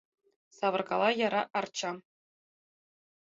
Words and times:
Савыркала 0.57 1.09
яра 1.27 1.41
арчам. 1.59 1.97